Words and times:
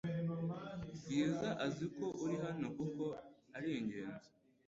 Bwiza 1.01 1.49
azi 1.65 1.85
ko 1.95 2.05
uri 2.23 2.35
hano 2.45 2.67
kuko 2.77 3.03
ari 3.55 3.69
ingenzi 3.79 4.29